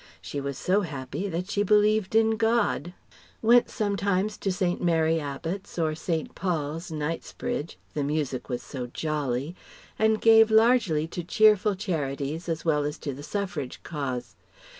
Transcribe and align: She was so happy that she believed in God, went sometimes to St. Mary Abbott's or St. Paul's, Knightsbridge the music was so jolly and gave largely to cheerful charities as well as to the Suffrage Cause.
She 0.19 0.41
was 0.41 0.57
so 0.57 0.81
happy 0.81 1.29
that 1.29 1.47
she 1.51 1.61
believed 1.61 2.15
in 2.15 2.31
God, 2.35 2.93
went 3.43 3.69
sometimes 3.69 4.35
to 4.39 4.51
St. 4.51 4.81
Mary 4.83 5.19
Abbott's 5.19 5.77
or 5.77 5.93
St. 5.93 6.33
Paul's, 6.33 6.91
Knightsbridge 6.91 7.77
the 7.93 8.03
music 8.03 8.49
was 8.49 8.63
so 8.63 8.87
jolly 8.87 9.55
and 9.99 10.19
gave 10.19 10.49
largely 10.49 11.05
to 11.09 11.23
cheerful 11.23 11.75
charities 11.75 12.49
as 12.49 12.65
well 12.65 12.83
as 12.83 12.97
to 12.97 13.13
the 13.13 13.21
Suffrage 13.21 13.83
Cause. 13.83 14.35